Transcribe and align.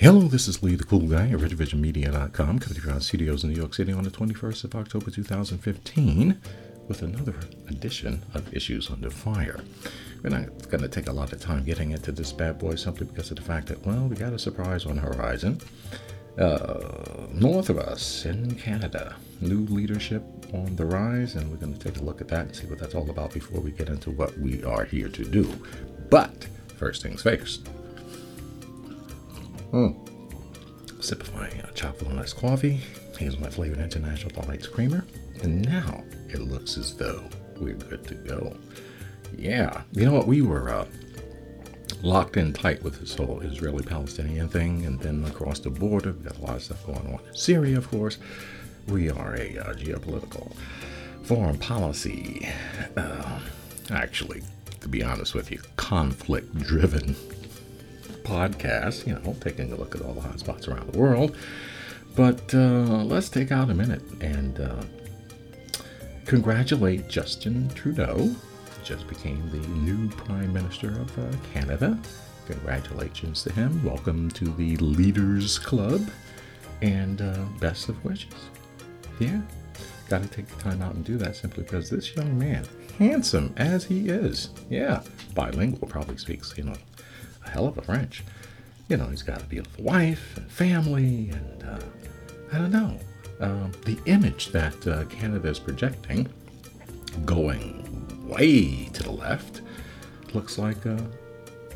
Hello, 0.00 0.22
this 0.22 0.48
is 0.48 0.62
Lee, 0.62 0.76
the 0.76 0.84
cool 0.84 1.00
guy 1.00 1.28
at 1.28 1.38
RedVisionMedia.com, 1.38 2.32
coming 2.32 2.58
to 2.58 2.74
you 2.74 2.80
from 2.80 3.00
studios 3.00 3.44
in 3.44 3.50
New 3.50 3.56
York 3.56 3.74
City 3.74 3.92
on 3.92 4.02
the 4.02 4.10
21st 4.10 4.64
of 4.64 4.74
October 4.74 5.10
2015 5.10 6.40
with 6.88 7.02
another 7.02 7.34
edition 7.68 8.22
of 8.32 8.50
Issues 8.54 8.90
Under 8.90 9.10
Fire. 9.10 9.60
We're 10.22 10.30
not 10.30 10.70
going 10.70 10.80
to 10.80 10.88
take 10.88 11.08
a 11.08 11.12
lot 11.12 11.34
of 11.34 11.40
time 11.42 11.66
getting 11.66 11.90
into 11.90 12.12
this 12.12 12.32
bad 12.32 12.58
boy 12.58 12.76
simply 12.76 13.08
because 13.08 13.30
of 13.30 13.36
the 13.36 13.42
fact 13.42 13.66
that, 13.66 13.84
well, 13.84 14.06
we 14.06 14.16
got 14.16 14.32
a 14.32 14.38
surprise 14.38 14.86
on 14.86 14.94
the 14.94 15.02
horizon. 15.02 15.60
Uh, 16.38 17.26
north 17.34 17.68
of 17.68 17.76
us 17.76 18.24
in 18.24 18.54
Canada, 18.54 19.16
new 19.42 19.66
leadership 19.66 20.22
on 20.54 20.76
the 20.76 20.86
rise, 20.86 21.34
and 21.34 21.50
we're 21.50 21.58
going 21.58 21.76
to 21.76 21.78
take 21.78 22.00
a 22.00 22.02
look 22.02 22.22
at 22.22 22.28
that 22.28 22.46
and 22.46 22.56
see 22.56 22.66
what 22.68 22.78
that's 22.78 22.94
all 22.94 23.10
about 23.10 23.34
before 23.34 23.60
we 23.60 23.70
get 23.70 23.90
into 23.90 24.10
what 24.10 24.34
we 24.38 24.64
are 24.64 24.86
here 24.86 25.10
to 25.10 25.26
do. 25.26 25.44
But 26.08 26.46
first 26.78 27.02
things 27.02 27.20
first. 27.20 27.68
Hmm. 29.70 29.90
Sip 31.00 31.22
of 31.22 31.34
my 31.34 31.48
uh, 31.48 31.70
chocolate 31.74 32.12
nice 32.12 32.32
coffee, 32.32 32.80
Here's 33.20 33.38
my 33.38 33.50
flavored 33.50 33.80
international 33.80 34.30
delights 34.30 34.66
creamer, 34.66 35.04
and 35.42 35.60
now 35.68 36.02
it 36.30 36.40
looks 36.40 36.78
as 36.78 36.96
though 36.96 37.22
we're 37.60 37.74
good 37.74 38.06
to 38.06 38.14
go. 38.14 38.56
Yeah, 39.36 39.82
you 39.92 40.06
know 40.06 40.14
what? 40.14 40.26
We 40.26 40.40
were 40.40 40.70
uh, 40.70 40.86
locked 42.02 42.38
in 42.38 42.54
tight 42.54 42.82
with 42.82 42.98
this 42.98 43.14
whole 43.14 43.40
Israeli 43.40 43.82
Palestinian 43.82 44.48
thing, 44.48 44.86
and 44.86 44.98
then 44.98 45.22
across 45.26 45.58
the 45.58 45.68
border, 45.68 46.12
we've 46.12 46.24
got 46.24 46.38
a 46.38 46.40
lot 46.40 46.56
of 46.56 46.62
stuff 46.62 46.86
going 46.86 46.98
on 46.98 47.20
Syria, 47.34 47.76
of 47.76 47.90
course. 47.90 48.16
We 48.88 49.10
are 49.10 49.34
a 49.34 49.58
uh, 49.58 49.74
geopolitical 49.74 50.56
foreign 51.22 51.58
policy, 51.58 52.48
uh, 52.96 53.38
actually, 53.90 54.42
to 54.80 54.88
be 54.88 55.02
honest 55.02 55.34
with 55.34 55.50
you, 55.50 55.60
conflict 55.76 56.56
driven 56.56 57.14
podcast, 58.30 59.08
you 59.08 59.14
know, 59.14 59.36
taking 59.40 59.72
a 59.72 59.76
look 59.76 59.96
at 59.96 60.02
all 60.02 60.14
the 60.14 60.20
hotspots 60.20 60.68
around 60.68 60.92
the 60.92 60.96
world. 60.96 61.36
But 62.14 62.54
uh, 62.54 63.02
let's 63.02 63.28
take 63.28 63.50
out 63.50 63.70
a 63.70 63.74
minute 63.74 64.02
and 64.20 64.60
uh, 64.60 64.82
congratulate 66.26 67.08
Justin 67.08 67.68
Trudeau. 67.74 68.32
Just 68.84 69.08
became 69.08 69.50
the 69.50 69.66
new 69.68 70.08
Prime 70.10 70.52
Minister 70.52 70.90
of 70.90 71.18
uh, 71.18 71.36
Canada. 71.52 71.98
Congratulations 72.46 73.42
to 73.42 73.52
him. 73.52 73.84
Welcome 73.84 74.30
to 74.32 74.44
the 74.44 74.76
Leaders 74.76 75.58
Club. 75.58 76.08
And 76.82 77.20
uh, 77.20 77.44
best 77.58 77.88
of 77.88 78.02
wishes. 78.04 78.32
Yeah, 79.18 79.40
got 80.08 80.22
to 80.22 80.28
take 80.28 80.46
the 80.46 80.62
time 80.62 80.80
out 80.82 80.94
and 80.94 81.04
do 81.04 81.18
that 81.18 81.34
simply 81.34 81.64
because 81.64 81.90
this 81.90 82.14
young 82.14 82.38
man, 82.38 82.64
handsome 82.96 83.52
as 83.56 83.84
he 83.84 84.08
is, 84.08 84.50
yeah, 84.70 85.02
bilingual, 85.34 85.88
probably 85.88 86.16
speaks, 86.16 86.54
you 86.56 86.64
know, 86.64 86.74
a 87.44 87.50
hell 87.50 87.66
of 87.66 87.78
a 87.78 87.82
French. 87.82 88.24
You 88.88 88.96
know, 88.96 89.06
he's 89.06 89.22
got 89.22 89.40
a 89.40 89.44
beautiful 89.44 89.84
wife 89.84 90.36
and 90.36 90.50
family, 90.50 91.30
and 91.30 91.62
uh, 91.62 91.78
I 92.52 92.58
don't 92.58 92.72
know. 92.72 92.98
Um, 93.40 93.72
the 93.84 93.98
image 94.06 94.48
that 94.48 94.86
uh, 94.86 95.04
Canada 95.04 95.48
is 95.48 95.58
projecting, 95.58 96.28
going 97.24 98.28
way 98.28 98.86
to 98.92 99.02
the 99.02 99.12
left, 99.12 99.62
looks 100.34 100.58
like 100.58 100.84
a, 100.86 100.98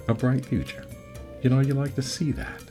a 0.09 0.15
bright 0.15 0.45
future. 0.45 0.85
You 1.43 1.51
know, 1.51 1.61
you 1.61 1.75
like 1.75 1.95
to 1.95 2.03
see 2.03 2.33
that. 2.33 2.63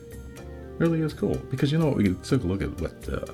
Really 0.77 1.01
is 1.01 1.13
cool 1.13 1.37
because 1.49 1.71
you 1.71 1.77
know 1.77 1.89
we 1.89 2.13
took 2.15 2.43
a 2.43 2.47
look 2.47 2.61
at 2.61 2.81
what 2.81 3.07
uh, 3.07 3.31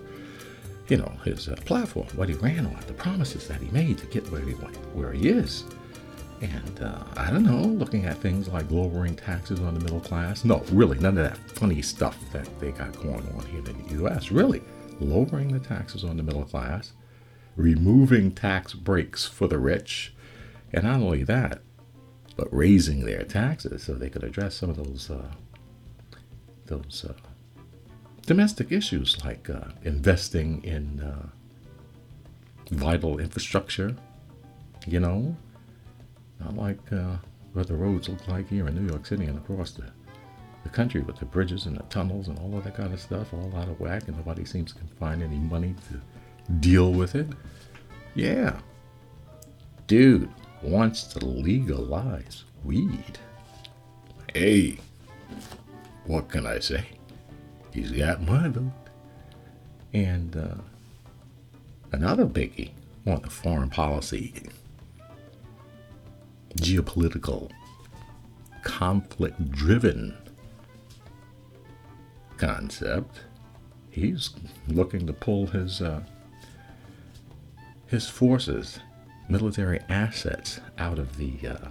you 0.89 0.97
know 0.97 1.11
his 1.23 1.47
uh, 1.47 1.55
platform, 1.65 2.07
what 2.15 2.29
he 2.29 2.35
ran 2.35 2.65
on, 2.65 2.77
the 2.87 2.93
promises 2.93 3.47
that 3.47 3.61
he 3.61 3.69
made 3.71 3.97
to 3.99 4.05
get 4.07 4.29
where 4.31 4.41
he 4.41 4.53
went, 4.55 4.75
where 4.95 5.13
he 5.13 5.29
is. 5.29 5.63
And 6.41 6.81
uh, 6.81 7.03
I 7.17 7.29
don't 7.31 7.43
know, 7.43 7.61
looking 7.61 8.05
at 8.05 8.17
things 8.17 8.47
like 8.47 8.71
lowering 8.71 9.15
taxes 9.15 9.59
on 9.59 9.73
the 9.73 9.79
middle 9.81 9.99
class. 9.99 10.45
No, 10.45 10.63
really, 10.71 10.97
none 10.99 11.17
of 11.17 11.23
that 11.23 11.37
funny 11.51 11.81
stuff 11.81 12.17
that 12.31 12.47
they 12.59 12.71
got 12.71 12.93
going 13.01 13.27
on 13.35 13.45
here 13.47 13.59
in 13.59 13.87
the 13.87 13.93
U.S. 13.95 14.31
Really, 14.31 14.61
lowering 15.01 15.51
the 15.51 15.59
taxes 15.59 16.03
on 16.03 16.15
the 16.15 16.23
middle 16.23 16.45
class, 16.45 16.93
removing 17.57 18.31
tax 18.31 18.73
breaks 18.73 19.25
for 19.25 19.47
the 19.47 19.59
rich, 19.59 20.13
and 20.71 20.85
not 20.85 21.01
only 21.01 21.23
that, 21.23 21.61
but 22.37 22.47
raising 22.55 23.03
their 23.03 23.23
taxes 23.23 23.83
so 23.83 23.93
they 23.93 24.09
could 24.09 24.23
address 24.23 24.55
some 24.55 24.69
of 24.69 24.77
those 24.77 25.09
uh, 25.11 25.31
those 26.67 27.05
uh, 27.09 27.13
domestic 28.25 28.71
issues 28.71 29.23
like 29.25 29.49
uh, 29.49 29.65
investing 29.83 30.63
in 30.63 31.01
uh, 31.01 31.27
vital 32.71 33.19
infrastructure. 33.19 33.95
You 34.87 35.01
know, 35.01 35.35
not 36.39 36.55
like 36.55 36.79
uh, 36.91 37.17
what 37.53 37.67
the 37.67 37.75
roads 37.75 38.09
look 38.09 38.27
like 38.27 38.47
here 38.49 38.67
in 38.67 38.75
New 38.75 38.89
York 38.89 39.05
City 39.05 39.25
and 39.25 39.37
across 39.37 39.71
the, 39.71 39.85
the 40.63 40.69
country 40.69 41.01
with 41.01 41.17
the 41.17 41.25
bridges 41.25 41.65
and 41.65 41.77
the 41.77 41.83
tunnels 41.83 42.27
and 42.27 42.39
all 42.39 42.57
of 42.57 42.63
that 42.63 42.75
kind 42.75 42.93
of 42.93 42.99
stuff, 42.99 43.33
all 43.33 43.53
out 43.55 43.67
of 43.67 43.79
whack, 43.79 44.07
and 44.07 44.17
nobody 44.17 44.45
seems 44.45 44.73
to 44.73 44.79
find 44.99 45.21
any 45.21 45.37
money 45.37 45.75
to 45.89 46.53
deal 46.55 46.93
with 46.93 47.15
it. 47.15 47.27
Yeah. 48.15 48.59
Dude 49.87 50.29
wants 50.61 51.03
to 51.03 51.25
legalize 51.25 52.43
weed. 52.63 53.17
Hey, 54.33 54.79
what 56.05 56.29
can 56.29 56.45
I 56.45 56.59
say? 56.59 56.85
He's 57.73 57.91
got 57.91 58.21
my 58.21 58.47
vote. 58.47 58.71
And 59.93 60.35
uh, 60.35 60.55
another 61.91 62.25
biggie 62.25 62.71
on 63.07 63.21
the 63.21 63.29
foreign 63.29 63.69
policy 63.69 64.33
geopolitical, 66.59 67.51
conflict 68.63 69.51
driven 69.51 70.17
concept. 72.37 73.21
He's 73.89 74.31
looking 74.67 75.05
to 75.07 75.13
pull 75.13 75.47
his 75.47 75.81
uh, 75.81 76.01
his 77.87 78.07
forces, 78.07 78.79
military 79.27 79.79
assets, 79.89 80.59
out 80.77 80.99
of 80.99 81.17
the 81.17 81.33
uh, 81.47 81.67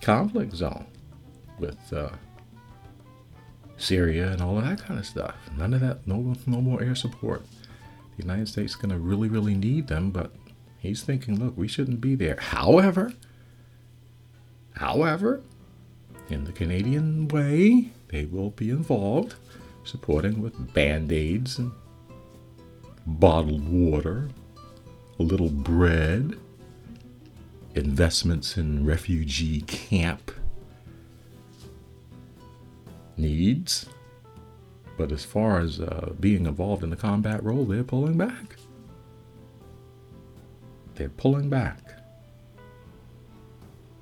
conflict 0.00 0.54
zone 0.54 0.86
with 1.58 1.92
uh, 1.92 2.10
Syria 3.76 4.30
and 4.30 4.40
all 4.40 4.56
of 4.58 4.64
that 4.64 4.80
kind 4.84 5.00
of 5.00 5.06
stuff. 5.06 5.34
None 5.56 5.74
of 5.74 5.80
that. 5.80 6.06
No, 6.06 6.34
no 6.46 6.60
more 6.60 6.82
air 6.82 6.94
support. 6.94 7.44
The 8.16 8.22
United 8.22 8.48
States 8.48 8.72
is 8.72 8.76
going 8.76 8.90
to 8.90 8.98
really, 8.98 9.28
really 9.28 9.54
need 9.54 9.88
them, 9.88 10.10
but 10.10 10.32
He's 10.82 11.02
thinking, 11.02 11.38
look, 11.38 11.56
we 11.56 11.68
shouldn't 11.68 12.00
be 12.00 12.16
there. 12.16 12.38
However, 12.40 13.12
however, 14.74 15.40
in 16.28 16.42
the 16.42 16.50
Canadian 16.50 17.28
way, 17.28 17.92
they 18.08 18.24
will 18.24 18.50
be 18.50 18.68
involved, 18.68 19.36
supporting 19.84 20.42
with 20.42 20.74
band 20.74 21.12
aids 21.12 21.56
and 21.56 21.70
bottled 23.06 23.68
water, 23.68 24.28
a 25.20 25.22
little 25.22 25.50
bread, 25.50 26.36
investments 27.76 28.56
in 28.56 28.84
refugee 28.84 29.60
camp 29.60 30.32
needs. 33.16 33.86
But 34.98 35.12
as 35.12 35.24
far 35.24 35.60
as 35.60 35.78
uh, 35.78 36.12
being 36.18 36.46
involved 36.46 36.82
in 36.82 36.90
the 36.90 36.96
combat 36.96 37.40
role, 37.44 37.66
they're 37.66 37.84
pulling 37.84 38.18
back. 38.18 38.56
They're 40.94 41.08
pulling 41.08 41.48
back. 41.48 41.78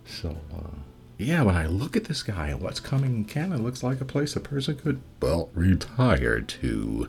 So, 0.05 0.37
uh, 0.53 0.77
yeah, 1.19 1.43
when 1.43 1.57
I 1.57 1.67
look 1.67 1.97
at 1.97 2.05
this 2.05 2.23
guy 2.23 2.49
and 2.49 2.61
what's 2.61 2.81
coming 2.81 3.15
in 3.15 3.25
Canada, 3.25 3.63
looks 3.63 3.83
like 3.83 4.01
a 4.01 4.05
place 4.05 4.35
a 4.37 4.41
person 4.41 4.77
could, 4.77 5.01
well, 5.21 5.51
retire 5.55 6.41
to. 6.41 7.09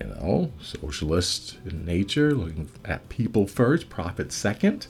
You 0.00 0.06
know, 0.06 0.52
socialist 0.60 1.58
in 1.64 1.84
nature, 1.84 2.34
looking 2.34 2.68
at 2.84 3.08
people 3.08 3.46
first, 3.46 3.88
profit 3.88 4.32
second. 4.32 4.86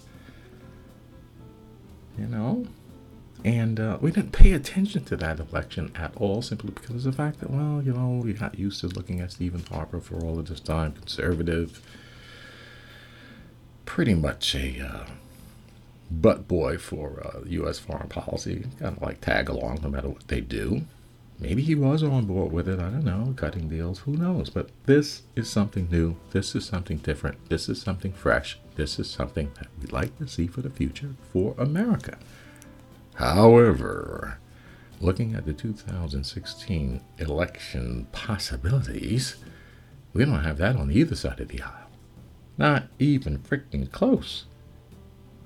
You 2.19 2.27
know, 2.27 2.67
and 3.45 3.81
uh, 3.81 3.99
we 4.01 4.13
didn't 4.13 4.33
pay 4.33 4.53
attention 4.53 5.05
to 5.05 5.17
that 5.17 5.41
election 5.41 5.91
at 5.97 6.17
all 6.17 6.43
simply 6.43 6.71
because 6.71 7.07
of 7.07 7.13
the 7.13 7.13
fact 7.13 7.41
that, 7.41 7.51
well, 7.51 7.83
you 7.83 7.93
know, 7.93 8.21
we 8.23 8.33
got 8.33 8.59
used 8.59 8.81
to 8.81 8.87
looking 8.89 9.21
at 9.21 9.33
Stephen 9.33 9.65
Harper 9.71 10.01
for 10.01 10.17
all 10.25 10.39
of 10.39 10.49
this 10.49 10.61
time, 10.61 10.93
conservative, 10.93 11.83
pretty 13.93 14.15
much 14.15 14.55
a 14.55 14.81
uh, 14.81 15.05
butt 16.11 16.49
boy 16.49 16.79
for 16.79 17.23
uh, 17.27 17.41
U.S. 17.45 17.79
foreign 17.79 18.09
policy, 18.09 18.65
kind 18.79 18.97
of 18.97 19.03
like 19.03 19.21
tag 19.21 19.51
along 19.51 19.81
no 19.83 19.91
matter 19.91 20.09
what 20.09 20.27
they 20.29 20.41
do. 20.41 20.81
Maybe 21.39 21.61
he 21.61 21.75
was 21.75 22.03
on 22.03 22.25
board 22.25 22.53
with 22.53 22.71
it. 22.71 22.79
I 22.79 22.89
don't 22.89 23.05
know. 23.05 23.35
Cutting 23.37 23.69
deals. 23.69 23.99
Who 23.99 24.13
knows? 24.13 24.49
But 24.49 24.71
this 24.87 25.25
is 25.37 25.51
something 25.51 25.89
new. 25.91 26.17
This 26.31 26.55
is 26.55 26.65
something 26.65 26.97
different. 26.99 27.51
This 27.51 27.69
is 27.69 27.83
something 27.83 28.15
fresh. 28.15 28.59
This 28.77 28.99
is 28.99 29.11
something 29.11 29.51
that 29.59 29.67
we'd 29.79 29.93
like 29.93 30.17
to 30.17 30.27
see 30.27 30.47
for 30.47 30.63
the 30.63 30.71
future 30.71 31.11
for 31.31 31.55
America. 31.59 32.17
However, 33.17 34.39
looking 35.03 35.35
at 35.35 35.45
the 35.45 35.53
2016 35.53 37.03
election 37.19 38.07
possibilities, 38.11 39.37
we 40.15 40.25
don't 40.25 40.45
have 40.45 40.57
that 40.57 40.77
on 40.77 40.91
either 40.91 41.15
side 41.15 41.41
of 41.41 41.49
the 41.49 41.61
aisle. 41.61 41.82
Not 42.59 42.85
even 42.99 43.39
freaking 43.39 43.91
close. 43.91 44.45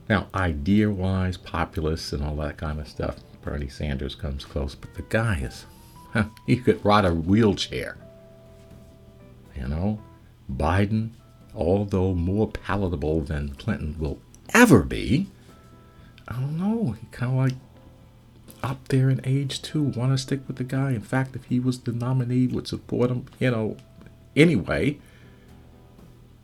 Now, 0.08 0.28
idea 0.34 0.90
wise, 0.90 1.36
populist, 1.36 2.12
and 2.12 2.22
all 2.22 2.36
that 2.36 2.58
kind 2.58 2.78
of 2.80 2.88
stuff, 2.88 3.16
Bernie 3.42 3.68
Sanders 3.68 4.14
comes 4.14 4.44
close, 4.44 4.74
but 4.74 4.94
the 4.94 5.02
guy 5.02 5.40
is 5.40 5.66
he 6.46 6.56
could 6.56 6.84
ride 6.84 7.04
a 7.04 7.14
wheelchair. 7.14 7.96
You 9.54 9.68
know, 9.68 10.00
Biden, 10.52 11.10
although 11.54 12.14
more 12.14 12.48
palatable 12.48 13.22
than 13.22 13.54
Clinton 13.54 13.96
will 13.98 14.18
ever 14.52 14.82
be, 14.82 15.28
I 16.28 16.34
don't 16.34 16.58
know. 16.58 16.92
He 16.92 17.06
kind 17.10 17.32
of 17.32 17.38
like 17.38 17.54
up 18.62 18.88
there 18.88 19.08
in 19.10 19.20
age 19.24 19.62
too. 19.62 19.82
Want 19.82 20.12
to 20.12 20.18
stick 20.18 20.40
with 20.46 20.56
the 20.56 20.64
guy. 20.64 20.90
In 20.90 21.00
fact, 21.00 21.36
if 21.36 21.44
he 21.44 21.60
was 21.60 21.80
the 21.80 21.92
nominee, 21.92 22.46
would 22.46 22.68
support 22.68 23.10
him. 23.10 23.26
You 23.38 23.50
know, 23.50 23.76
anyway. 24.34 24.98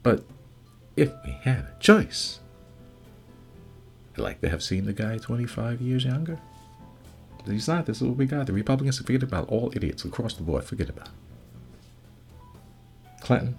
But 0.03 0.25
if 0.97 1.11
we 1.25 1.33
had 1.43 1.59
a 1.59 1.77
choice, 1.81 2.41
I'd 4.15 4.21
like 4.21 4.41
to 4.43 4.49
have 4.49 4.63
seen 4.63 4.85
the 4.85 4.93
guy 4.93 5.19
25 5.19 5.81
years 5.81 6.05
younger. 6.05 6.39
But 7.45 7.53
he's 7.53 7.69
not. 7.69 7.87
This 7.87 8.01
is 8.01 8.09
what 8.09 8.17
we 8.17 8.27
got. 8.27 8.47
The 8.47 8.53
Republicans 8.53 8.99
forget 8.99 9.23
about 9.23 9.49
all 9.49 9.73
idiots 9.75 10.05
across 10.05 10.35
the 10.35 10.43
board. 10.43 10.65
Forget 10.65 10.89
about. 10.89 11.09
It. 11.09 11.13
Clinton, 13.21 13.57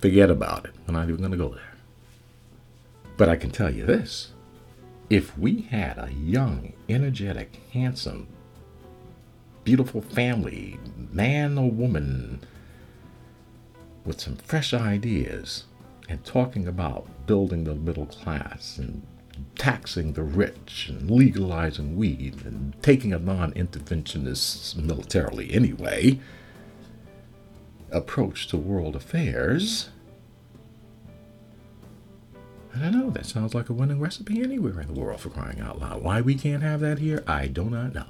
forget 0.00 0.30
about 0.30 0.64
it. 0.64 0.74
We're 0.86 0.94
not 0.94 1.08
even 1.08 1.18
going 1.18 1.32
to 1.32 1.36
go 1.36 1.48
there. 1.48 1.74
But 3.16 3.28
I 3.28 3.36
can 3.36 3.50
tell 3.50 3.70
you 3.70 3.84
this 3.84 4.32
if 5.10 5.36
we 5.36 5.62
had 5.62 5.98
a 5.98 6.10
young, 6.12 6.72
energetic, 6.88 7.60
handsome, 7.72 8.28
beautiful 9.64 10.00
family, 10.00 10.78
man 11.12 11.58
or 11.58 11.70
woman, 11.70 12.40
with 14.04 14.20
some 14.20 14.36
fresh 14.36 14.72
ideas 14.72 15.64
and 16.10 16.24
talking 16.24 16.66
about 16.66 17.06
building 17.26 17.62
the 17.62 17.74
middle 17.74 18.06
class 18.06 18.78
and 18.78 19.06
taxing 19.56 20.12
the 20.12 20.24
rich 20.24 20.88
and 20.88 21.08
legalizing 21.08 21.96
weed 21.96 22.44
and 22.44 22.74
taking 22.82 23.12
a 23.12 23.18
non 23.18 23.52
interventionist, 23.52 24.76
militarily 24.76 25.52
anyway, 25.52 26.18
approach 27.92 28.48
to 28.48 28.56
world 28.56 28.96
affairs. 28.96 29.90
I 32.74 32.78
don't 32.80 32.98
know, 32.98 33.10
that 33.10 33.26
sounds 33.26 33.54
like 33.54 33.68
a 33.68 33.72
winning 33.72 34.00
recipe 34.00 34.42
anywhere 34.42 34.80
in 34.80 34.88
the 34.88 35.00
world 35.00 35.20
for 35.20 35.30
crying 35.30 35.60
out 35.60 35.80
loud. 35.80 36.02
Why 36.02 36.20
we 36.20 36.34
can't 36.34 36.62
have 36.62 36.80
that 36.80 36.98
here, 36.98 37.22
I 37.26 37.46
do 37.46 37.64
not 37.64 37.94
know. 37.94 38.06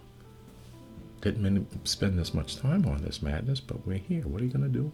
Didn't 1.21 1.87
spend 1.87 2.19
this 2.19 2.33
much 2.33 2.57
time 2.57 2.87
on 2.87 3.03
this 3.03 3.23
madness, 3.23 3.61
but 3.61 3.87
we're 3.87 3.99
here. 3.99 4.23
What 4.23 4.41
are 4.41 4.45
you 4.45 4.51
going 4.51 4.71
to 4.71 4.79
do? 4.79 4.91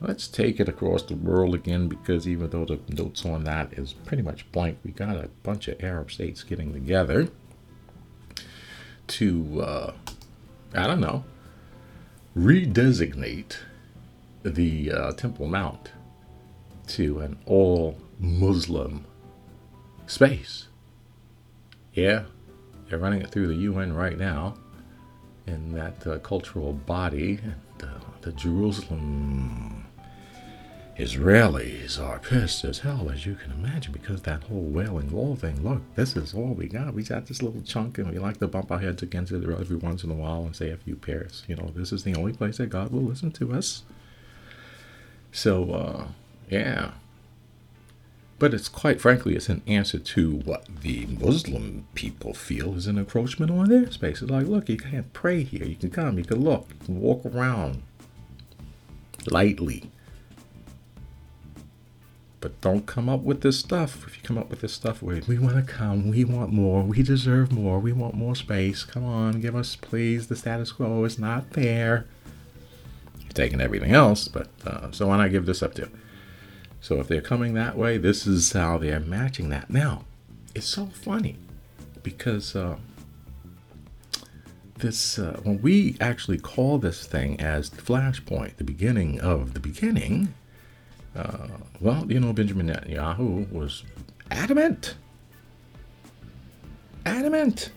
Let's 0.00 0.28
take 0.28 0.60
it 0.60 0.68
across 0.68 1.02
the 1.02 1.16
world 1.16 1.54
again 1.54 1.88
because 1.88 2.28
even 2.28 2.50
though 2.50 2.64
the 2.64 2.78
notes 2.88 3.24
on 3.26 3.44
that 3.44 3.72
is 3.72 3.92
pretty 3.92 4.22
much 4.22 4.50
blank, 4.52 4.78
we 4.84 4.92
got 4.92 5.16
a 5.16 5.28
bunch 5.42 5.66
of 5.66 5.82
Arab 5.82 6.12
states 6.12 6.44
getting 6.44 6.72
together 6.72 7.28
to, 9.08 9.60
uh, 9.60 9.92
I 10.72 10.86
don't 10.86 11.00
know, 11.00 11.24
redesignate 12.36 13.56
the 14.44 14.92
uh, 14.92 15.12
Temple 15.12 15.48
Mount 15.48 15.90
to 16.88 17.18
an 17.18 17.38
all 17.44 17.98
Muslim 18.20 19.04
space. 20.06 20.68
Yeah, 21.92 22.24
they're 22.88 22.98
running 22.98 23.22
it 23.22 23.30
through 23.30 23.48
the 23.48 23.56
UN 23.56 23.92
right 23.92 24.16
now 24.16 24.54
in 25.46 25.72
that 25.72 26.06
uh, 26.06 26.18
cultural 26.18 26.72
body, 26.72 27.40
uh, 27.82 27.86
the 28.20 28.32
Jerusalem 28.32 29.87
Israelis 30.98 32.02
are 32.02 32.18
pissed 32.18 32.64
as 32.64 32.80
hell, 32.80 33.08
as 33.08 33.24
you 33.24 33.36
can 33.36 33.52
imagine, 33.52 33.92
because 33.92 34.22
that 34.22 34.42
whole 34.42 34.64
wailing 34.64 35.12
wall 35.12 35.36
thing. 35.36 35.62
Look, 35.62 35.82
this 35.94 36.16
is 36.16 36.34
all 36.34 36.54
we 36.54 36.66
got. 36.66 36.92
We 36.92 37.04
got 37.04 37.26
this 37.26 37.40
little 37.40 37.62
chunk, 37.62 37.98
and 37.98 38.10
we 38.10 38.18
like 38.18 38.38
to 38.38 38.48
bump 38.48 38.72
our 38.72 38.80
heads 38.80 39.00
against 39.00 39.30
it 39.30 39.48
every 39.48 39.76
once 39.76 40.02
in 40.02 40.10
a 40.10 40.14
while 40.14 40.42
and 40.42 40.56
say 40.56 40.70
a 40.70 40.76
few 40.76 40.96
prayers. 40.96 41.44
You 41.46 41.54
know, 41.54 41.70
this 41.72 41.92
is 41.92 42.02
the 42.02 42.16
only 42.16 42.32
place 42.32 42.56
that 42.56 42.66
God 42.66 42.90
will 42.90 43.02
listen 43.02 43.30
to 43.32 43.52
us. 43.52 43.84
So, 45.30 45.70
uh, 45.70 46.06
yeah. 46.50 46.92
But 48.40 48.52
it's 48.52 48.68
quite 48.68 49.00
frankly, 49.00 49.36
it's 49.36 49.48
an 49.48 49.62
answer 49.68 50.00
to 50.00 50.36
what 50.38 50.66
the 50.82 51.06
Muslim 51.06 51.86
people 51.94 52.34
feel 52.34 52.74
is 52.74 52.88
an 52.88 52.98
encroachment 52.98 53.52
on 53.52 53.68
their 53.68 53.88
space. 53.92 54.20
It's 54.20 54.30
like, 54.30 54.46
look, 54.46 54.68
you 54.68 54.76
can't 54.76 55.12
pray 55.12 55.44
here. 55.44 55.64
You 55.64 55.76
can 55.76 55.90
come, 55.90 56.18
you 56.18 56.24
can 56.24 56.42
look, 56.42 56.66
you 56.70 56.86
can 56.86 57.00
walk 57.00 57.24
around 57.24 57.82
lightly 59.30 59.90
but 62.40 62.60
don't 62.60 62.86
come 62.86 63.08
up 63.08 63.20
with 63.20 63.40
this 63.40 63.58
stuff. 63.58 64.06
If 64.06 64.16
you 64.16 64.22
come 64.22 64.38
up 64.38 64.48
with 64.50 64.60
this 64.60 64.72
stuff 64.72 65.02
where 65.02 65.20
we 65.26 65.38
want 65.38 65.56
to 65.56 65.72
come, 65.72 66.08
we 66.10 66.24
want 66.24 66.52
more, 66.52 66.82
we 66.82 67.02
deserve 67.02 67.50
more, 67.50 67.78
we 67.78 67.92
want 67.92 68.14
more 68.14 68.36
space. 68.36 68.84
Come 68.84 69.04
on, 69.04 69.40
give 69.40 69.56
us, 69.56 69.76
please. 69.76 70.28
The 70.28 70.36
status 70.36 70.72
quo 70.72 71.04
is 71.04 71.18
not 71.18 71.50
there. 71.50 72.06
You're 73.20 73.32
taking 73.32 73.60
everything 73.60 73.92
else, 73.92 74.28
but 74.28 74.48
uh, 74.64 74.90
so 74.92 75.08
why 75.08 75.16
not 75.16 75.30
give 75.30 75.46
this 75.46 75.62
up 75.62 75.74
to? 75.74 75.88
So 76.80 77.00
if 77.00 77.08
they're 77.08 77.20
coming 77.20 77.54
that 77.54 77.76
way, 77.76 77.98
this 77.98 78.26
is 78.26 78.52
how 78.52 78.78
they're 78.78 79.00
matching 79.00 79.48
that. 79.48 79.68
Now, 79.68 80.04
it's 80.54 80.66
so 80.66 80.86
funny 80.86 81.36
because 82.02 82.54
uh, 82.54 82.76
this 84.76 85.18
uh, 85.18 85.40
when 85.42 85.60
we 85.60 85.96
actually 86.00 86.38
call 86.38 86.78
this 86.78 87.04
thing 87.04 87.40
as 87.40 87.70
the 87.70 87.82
flashpoint, 87.82 88.56
the 88.56 88.64
beginning 88.64 89.20
of 89.20 89.54
the 89.54 89.60
beginning 89.60 90.34
uh, 91.16 91.48
well, 91.80 92.04
you 92.10 92.20
know, 92.20 92.32
Benjamin 92.32 92.68
Netanyahu 92.68 93.50
was 93.52 93.82
adamant, 94.30 94.96
adamant 97.06 97.70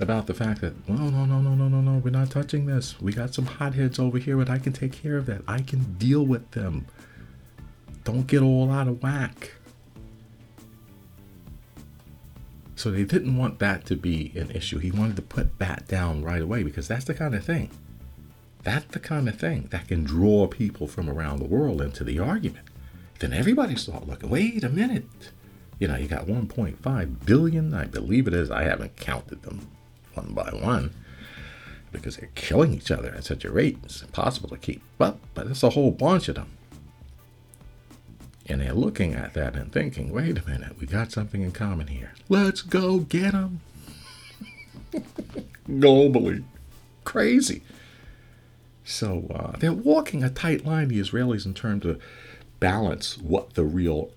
about 0.00 0.26
the 0.26 0.34
fact 0.34 0.60
that, 0.60 0.74
well, 0.88 0.98
no, 0.98 1.24
no, 1.24 1.40
no, 1.40 1.54
no, 1.54 1.68
no, 1.68 1.80
no, 1.80 1.98
we're 1.98 2.10
not 2.10 2.30
touching 2.30 2.66
this. 2.66 3.00
We 3.00 3.12
got 3.12 3.34
some 3.34 3.46
hotheads 3.46 3.98
over 3.98 4.18
here, 4.18 4.36
but 4.36 4.50
I 4.50 4.58
can 4.58 4.72
take 4.72 4.92
care 4.92 5.16
of 5.16 5.26
that. 5.26 5.42
I 5.46 5.60
can 5.60 5.94
deal 5.94 6.24
with 6.24 6.50
them. 6.50 6.86
Don't 8.04 8.26
get 8.26 8.42
all 8.42 8.70
out 8.70 8.88
of 8.88 9.02
whack. 9.02 9.52
So 12.74 12.90
they 12.90 13.04
didn't 13.04 13.36
want 13.36 13.60
that 13.60 13.86
to 13.86 13.96
be 13.96 14.32
an 14.34 14.50
issue. 14.50 14.78
He 14.78 14.90
wanted 14.90 15.14
to 15.16 15.22
put 15.22 15.60
that 15.60 15.86
down 15.86 16.22
right 16.24 16.42
away 16.42 16.64
because 16.64 16.88
that's 16.88 17.04
the 17.04 17.14
kind 17.14 17.34
of 17.34 17.44
thing 17.44 17.70
that's 18.62 18.92
the 18.92 19.00
kind 19.00 19.28
of 19.28 19.38
thing 19.38 19.68
that 19.70 19.88
can 19.88 20.04
draw 20.04 20.46
people 20.46 20.86
from 20.86 21.10
around 21.10 21.38
the 21.38 21.44
world 21.44 21.80
into 21.80 22.04
the 22.04 22.18
argument. 22.18 22.66
Then 23.18 23.32
everybody 23.32 23.76
start 23.76 24.06
looking, 24.06 24.30
wait 24.30 24.64
a 24.64 24.68
minute. 24.68 25.04
You 25.78 25.88
know, 25.88 25.96
you 25.96 26.06
got 26.06 26.26
1.5 26.26 27.26
billion, 27.26 27.74
I 27.74 27.84
believe 27.86 28.28
it 28.28 28.34
is. 28.34 28.50
I 28.50 28.62
haven't 28.62 28.96
counted 28.96 29.42
them 29.42 29.68
one 30.14 30.32
by 30.32 30.50
one 30.50 30.92
because 31.90 32.16
they're 32.16 32.30
killing 32.34 32.72
each 32.72 32.90
other 32.90 33.14
at 33.14 33.24
such 33.24 33.44
a 33.44 33.50
rate. 33.50 33.78
It's 33.84 34.02
impossible 34.02 34.48
to 34.50 34.56
keep 34.56 34.82
up, 35.00 35.20
but 35.34 35.46
it's 35.46 35.62
a 35.62 35.70
whole 35.70 35.90
bunch 35.90 36.28
of 36.28 36.36
them. 36.36 36.50
And 38.46 38.60
they're 38.60 38.72
looking 38.72 39.14
at 39.14 39.34
that 39.34 39.54
and 39.54 39.72
thinking, 39.72 40.10
wait 40.10 40.38
a 40.38 40.48
minute, 40.48 40.78
we 40.80 40.86
got 40.86 41.12
something 41.12 41.42
in 41.42 41.52
common 41.52 41.88
here. 41.88 42.12
Let's 42.28 42.62
go 42.62 42.98
get 42.98 43.32
them. 43.32 43.60
Globally. 45.68 46.44
Crazy. 47.04 47.62
So 48.84 49.26
uh, 49.34 49.56
they're 49.58 49.72
walking 49.72 50.24
a 50.24 50.30
tight 50.30 50.64
line, 50.66 50.88
the 50.88 51.00
Israelis, 51.00 51.46
in 51.46 51.54
terms 51.54 51.84
of 51.86 52.00
balance 52.60 53.18
what 53.18 53.54
the 53.54 53.64
real 53.64 54.10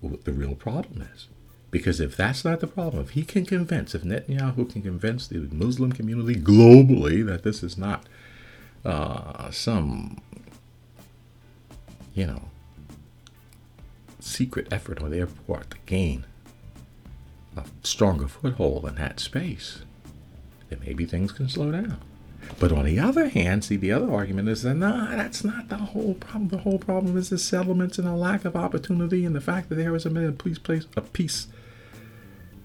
what 0.00 0.24
the 0.24 0.32
real 0.32 0.54
problem 0.54 1.08
is. 1.14 1.28
Because 1.70 2.00
if 2.00 2.16
that's 2.16 2.44
not 2.44 2.60
the 2.60 2.66
problem, 2.66 3.02
if 3.02 3.10
he 3.10 3.24
can 3.24 3.44
convince, 3.44 3.94
if 3.94 4.02
Netanyahu 4.02 4.72
can 4.72 4.82
convince 4.82 5.26
the 5.26 5.38
Muslim 5.52 5.92
community 5.92 6.34
globally 6.40 7.24
that 7.26 7.42
this 7.42 7.62
is 7.62 7.76
not 7.76 8.06
uh, 8.84 9.50
some, 9.50 10.20
you 12.14 12.26
know, 12.26 12.42
secret 14.18 14.68
effort 14.70 15.02
on 15.02 15.10
their 15.10 15.26
part 15.26 15.70
to 15.70 15.76
gain 15.84 16.24
a 17.56 17.64
stronger 17.82 18.28
foothold 18.28 18.86
in 18.86 18.94
that 18.94 19.20
space, 19.20 19.82
then 20.70 20.80
maybe 20.86 21.04
things 21.04 21.32
can 21.32 21.48
slow 21.48 21.70
down. 21.70 21.98
But 22.58 22.72
on 22.72 22.84
the 22.84 22.98
other 22.98 23.28
hand, 23.28 23.64
see, 23.64 23.76
the 23.76 23.92
other 23.92 24.12
argument 24.12 24.48
is 24.48 24.62
that, 24.62 24.74
nah, 24.74 25.14
that's 25.14 25.44
not 25.44 25.68
the 25.68 25.76
whole 25.76 26.14
problem. 26.14 26.48
The 26.48 26.58
whole 26.58 26.78
problem 26.78 27.16
is 27.16 27.30
the 27.30 27.38
settlements 27.38 27.98
and 27.98 28.08
a 28.08 28.14
lack 28.14 28.44
of 28.44 28.56
opportunity 28.56 29.24
and 29.24 29.34
the 29.34 29.40
fact 29.40 29.68
that 29.68 29.76
there 29.76 29.94
is 29.94 30.04
a 30.06 30.10
peace, 30.32 30.58
place, 30.58 30.86
a 30.96 31.00
peace 31.02 31.46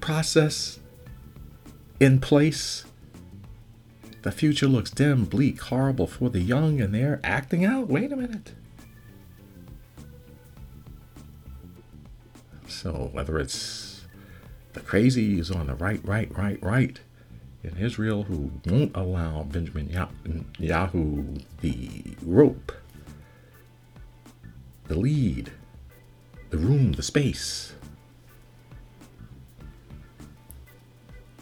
process 0.01 0.79
in 1.99 2.19
place. 2.19 2.85
The 4.23 4.31
future 4.31 4.67
looks 4.67 4.89
dim, 4.89 5.25
bleak, 5.25 5.61
horrible 5.61 6.07
for 6.07 6.29
the 6.29 6.41
young, 6.41 6.79
and 6.81 6.93
they're 6.93 7.19
acting 7.23 7.65
out. 7.65 7.87
Wait 7.87 8.11
a 8.11 8.15
minute. 8.15 8.53
So, 12.67 13.09
whether 13.11 13.37
it's 13.37 14.05
the 14.73 14.79
crazies 14.79 15.55
on 15.55 15.67
the 15.67 15.75
right, 15.75 16.01
right, 16.03 16.35
right, 16.37 16.61
right, 16.63 16.99
in 17.63 17.77
Israel 17.77 18.23
who 18.23 18.51
won't 18.65 18.95
allow 18.95 19.43
Benjamin 19.43 19.87
Netanyahu 19.87 21.43
the 21.61 22.03
rope, 22.21 22.73
the 24.87 24.95
lead, 24.95 25.51
the 26.49 26.57
room, 26.57 26.91
the 26.91 27.03
space, 27.03 27.73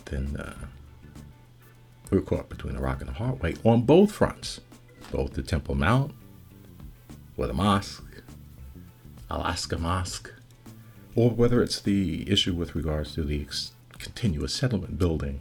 then 0.06 0.38
uh, 0.38 0.68
we're 2.12 2.22
caught 2.22 2.50
between 2.50 2.76
a 2.76 2.82
rock 2.82 3.02
and 3.02 3.10
a 3.10 3.14
hard 3.14 3.42
way 3.42 3.56
on 3.64 3.82
both 3.82 4.12
fronts, 4.12 4.62
both 5.12 5.34
the 5.34 5.42
Temple 5.42 5.76
Mount, 5.76 6.14
or 7.36 7.48
the 7.48 7.54
mosque, 7.54 8.04
Al-Aqsa 9.32 9.80
Mosque, 9.80 10.32
or 11.16 11.32
whether 11.32 11.64
it's 11.64 11.82
the 11.82 12.30
issue 12.30 12.54
with 12.54 12.76
regards 12.76 13.14
to 13.16 13.24
the 13.24 13.42
ex- 13.42 13.72
continuous 13.98 14.54
settlement 14.54 15.00
building 15.00 15.40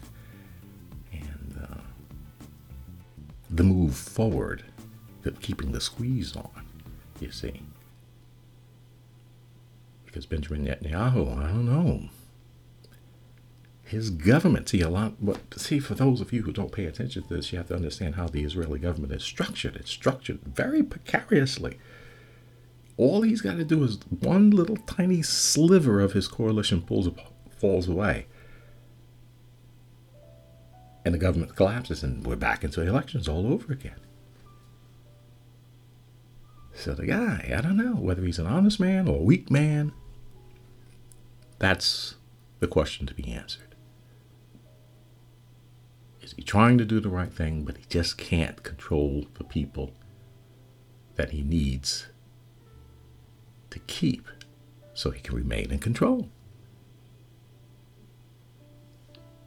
the 3.50 3.64
move 3.64 3.96
forward, 3.96 4.64
keeping 5.40 5.72
the 5.72 5.80
squeeze 5.80 6.36
on, 6.36 6.66
you 7.20 7.30
see. 7.30 7.62
Because 10.06 10.26
Benjamin 10.26 10.64
Netanyahu, 10.66 11.38
I 11.38 11.48
don't 11.48 11.66
know. 11.66 12.08
His 13.84 14.10
government, 14.10 14.68
see 14.68 14.80
a 14.82 14.88
lot. 14.88 15.14
What 15.20 15.40
see 15.56 15.80
for 15.80 15.94
those 15.94 16.20
of 16.20 16.32
you 16.32 16.42
who 16.42 16.52
don't 16.52 16.70
pay 16.70 16.86
attention 16.86 17.24
to 17.24 17.34
this, 17.34 17.50
you 17.50 17.58
have 17.58 17.68
to 17.68 17.74
understand 17.74 18.14
how 18.14 18.28
the 18.28 18.44
Israeli 18.44 18.78
government 18.78 19.12
is 19.12 19.24
structured. 19.24 19.74
It's 19.74 19.90
structured 19.90 20.40
very 20.44 20.82
precariously. 20.82 21.76
All 22.96 23.22
he's 23.22 23.40
got 23.40 23.56
to 23.56 23.64
do 23.64 23.82
is 23.82 23.98
one 24.20 24.50
little 24.50 24.76
tiny 24.76 25.22
sliver 25.22 26.00
of 26.00 26.12
his 26.12 26.28
coalition 26.28 26.82
pulls 26.82 27.08
falls 27.58 27.88
away, 27.88 28.26
and 31.04 31.14
the 31.14 31.18
government 31.18 31.56
collapses, 31.56 32.02
and 32.02 32.26
we're 32.26 32.36
back 32.36 32.62
into 32.64 32.82
elections 32.82 33.28
all 33.28 33.52
over 33.52 33.72
again. 33.72 34.00
So 36.74 36.94
the 36.94 37.06
guy, 37.06 37.52
I 37.56 37.60
don't 37.60 37.76
know 37.76 37.94
whether 37.94 38.22
he's 38.22 38.38
an 38.38 38.46
honest 38.46 38.80
man 38.80 39.08
or 39.08 39.16
a 39.16 39.22
weak 39.22 39.50
man. 39.50 39.92
That's 41.58 42.14
the 42.58 42.66
question 42.66 43.06
to 43.06 43.14
be 43.14 43.30
answered. 43.32 43.74
Is 46.22 46.32
he 46.32 46.42
trying 46.42 46.78
to 46.78 46.84
do 46.84 47.00
the 47.00 47.08
right 47.08 47.32
thing, 47.32 47.64
but 47.64 47.76
he 47.76 47.84
just 47.88 48.16
can't 48.16 48.62
control 48.62 49.26
the 49.34 49.44
people 49.44 49.92
that 51.16 51.30
he 51.30 51.42
needs 51.42 52.06
to 53.70 53.78
keep 53.80 54.26
so 54.94 55.10
he 55.10 55.20
can 55.20 55.34
remain 55.34 55.70
in 55.70 55.78
control? 55.80 56.28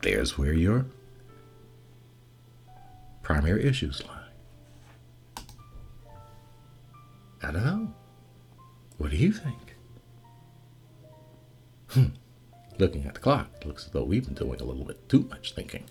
There's 0.02 0.38
where 0.38 0.54
your 0.54 0.86
primary 3.24 3.66
issues 3.66 4.04
lie. 4.06 4.20
I 7.42 7.52
don't 7.52 7.66
know. 7.66 7.94
What 8.98 9.12
do 9.12 9.18
you 9.18 9.32
think? 9.32 9.76
Hmm. 11.90 12.06
Looking 12.78 13.06
at 13.06 13.16
the 13.16 13.20
clock, 13.20 13.50
it 13.62 13.68
looks 13.68 13.86
as 13.86 13.92
though 13.92 14.04
we've 14.04 14.26
been 14.26 14.34
doing 14.34 14.60
a 14.60 14.64
little 14.64 14.86
bit 14.86 15.08
too 15.10 15.28
much 15.30 15.54
thinking. 15.54 15.86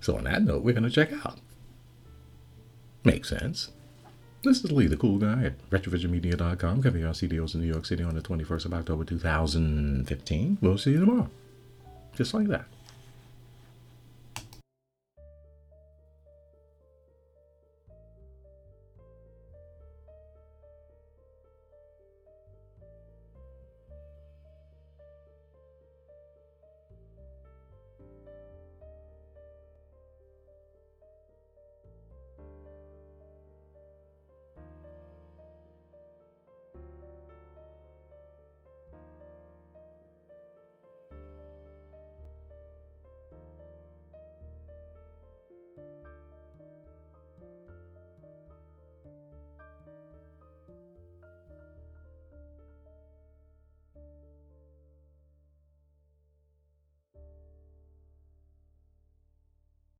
So, 0.00 0.16
on 0.16 0.24
that 0.24 0.42
note, 0.42 0.62
we're 0.62 0.72
going 0.72 0.84
to 0.84 0.90
check 0.90 1.12
out. 1.24 1.38
Makes 3.04 3.30
sense. 3.30 3.72
This 4.44 4.62
is 4.62 4.70
Lee, 4.70 4.86
the 4.86 4.96
cool 4.96 5.18
guy 5.18 5.44
at 5.44 5.70
RetrovisionMedia.com, 5.70 6.82
coming 6.82 7.04
on 7.04 7.14
CDOs 7.14 7.54
in 7.54 7.62
New 7.62 7.66
York 7.66 7.86
City 7.86 8.04
on 8.04 8.14
the 8.14 8.20
21st 8.20 8.66
of 8.66 8.74
October 8.74 9.04
2015. 9.04 10.58
We'll 10.60 10.78
see 10.78 10.92
you 10.92 11.00
tomorrow. 11.00 11.30
Just 12.14 12.34
like 12.34 12.46
that. 12.48 12.66